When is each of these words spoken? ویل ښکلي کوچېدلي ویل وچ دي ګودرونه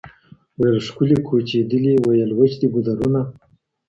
ویل 0.59 0.77
ښکلي 0.87 1.17
کوچېدلي 1.27 1.93
ویل 2.05 2.31
وچ 2.39 2.51
دي 2.59 2.67
ګودرونه 2.73 3.21